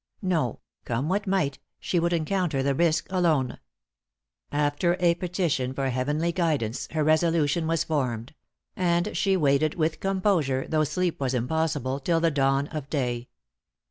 No; 0.23 0.61
come 0.83 1.09
what 1.09 1.27
might, 1.27 1.59
she 1.79 1.99
would 1.99 2.11
encounter 2.11 2.63
the 2.63 2.73
risk 2.73 3.05
alone. 3.11 3.59
After 4.51 4.97
a 4.99 5.13
petition 5.13 5.75
for 5.75 5.89
heavenly 5.91 6.31
guidance, 6.31 6.87
her 6.93 7.03
resolution 7.03 7.67
was 7.67 7.83
formed; 7.83 8.33
and 8.75 9.15
she 9.15 9.37
waited 9.37 9.75
with 9.75 9.99
composure, 9.99 10.65
though 10.67 10.85
sleep 10.85 11.19
was 11.19 11.35
impossible, 11.35 11.99
till 11.99 12.19
the 12.19 12.31
dawn 12.31 12.65
of 12.69 12.89
day. 12.89 13.29